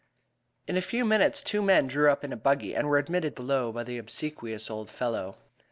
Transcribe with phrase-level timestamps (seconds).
[0.67, 3.71] In a few minutes two men drew up in a buggy, and were admitted below
[3.71, 5.37] by the obsequious old fellow.